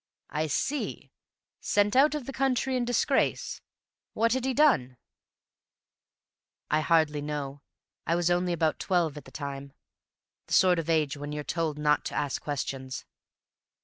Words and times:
"I 0.31 0.47
see. 0.47 1.11
Sent 1.59 1.95
out 1.95 2.15
of 2.15 2.25
the 2.25 2.33
country 2.33 2.75
in 2.75 2.85
disgrace. 2.85 3.61
What 4.13 4.33
had 4.33 4.45
he 4.45 4.53
done?" 4.55 4.97
"I 6.71 6.79
hardly 6.81 7.21
know. 7.21 7.61
I 8.07 8.15
was 8.15 8.31
only 8.31 8.51
about 8.51 8.79
twelve 8.79 9.15
at 9.15 9.25
the 9.25 9.31
time. 9.31 9.73
The 10.47 10.53
sort 10.53 10.79
of 10.79 10.89
age 10.89 11.17
when 11.17 11.31
you're 11.31 11.43
told 11.43 11.77
not 11.77 12.03
to 12.05 12.15
ask 12.15 12.41
questions." 12.41 13.05